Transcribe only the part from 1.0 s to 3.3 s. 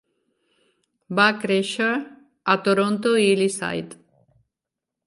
Va créixer a Toronto